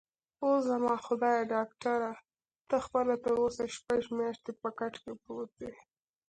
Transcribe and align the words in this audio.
اووه، 0.41 0.59
زما 0.69 0.93
خدایه، 1.05 1.43
ډاکټره 1.55 2.11
ته 2.69 2.77
خپله 2.85 3.13
تراوسه 3.23 3.63
شپږ 3.75 4.01
میاشتې 4.17 4.51
په 4.61 4.69
کټ 4.79 4.93
کې 5.03 5.11
پروت 5.21 5.53
یې؟ 5.63 5.73